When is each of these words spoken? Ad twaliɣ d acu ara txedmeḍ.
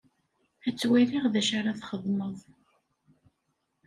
Ad 0.67 0.75
twaliɣ 0.79 1.25
d 1.33 1.35
acu 1.39 1.53
ara 1.59 1.79
txedmeḍ. 1.79 2.37